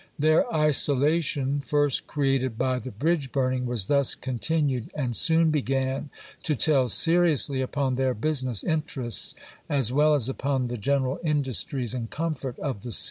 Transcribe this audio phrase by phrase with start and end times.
[0.17, 6.09] Their isola tion, first created by the bridge burning, was thus continued and soon began
[6.41, 9.35] to tell seriously upon their business interests,
[9.69, 12.87] as well as upon the gen eral industries and comfort of the cit3^ On the
[12.87, 12.93] 1861.